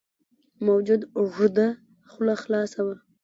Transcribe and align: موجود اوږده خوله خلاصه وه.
موجود 0.67 1.01
اوږده 1.17 1.67
خوله 2.09 2.35
خلاصه 2.43 2.79
وه. 2.85 2.95